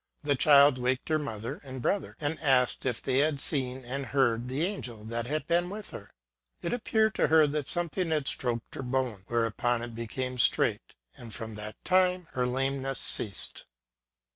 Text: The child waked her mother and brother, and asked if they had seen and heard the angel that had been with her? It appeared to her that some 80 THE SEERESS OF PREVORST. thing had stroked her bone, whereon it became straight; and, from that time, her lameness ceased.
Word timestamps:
The 0.23 0.33
child 0.35 0.79
waked 0.79 1.09
her 1.09 1.19
mother 1.19 1.61
and 1.63 1.79
brother, 1.79 2.15
and 2.19 2.39
asked 2.39 2.87
if 2.87 3.03
they 3.03 3.19
had 3.19 3.39
seen 3.39 3.85
and 3.85 4.03
heard 4.07 4.49
the 4.49 4.65
angel 4.65 5.03
that 5.05 5.27
had 5.27 5.45
been 5.45 5.69
with 5.69 5.91
her? 5.91 6.09
It 6.63 6.73
appeared 6.73 7.13
to 7.13 7.27
her 7.27 7.45
that 7.45 7.69
some 7.69 7.85
80 7.85 7.89
THE 7.89 7.91
SEERESS 7.91 7.91
OF 7.91 7.91
PREVORST. 7.91 7.93
thing 7.93 8.09
had 8.09 8.27
stroked 8.65 8.73
her 8.75 8.81
bone, 8.81 9.25
whereon 9.29 9.83
it 9.83 9.93
became 9.93 10.39
straight; 10.39 10.95
and, 11.15 11.31
from 11.31 11.53
that 11.53 11.75
time, 11.85 12.27
her 12.31 12.47
lameness 12.47 12.99
ceased. 12.99 13.65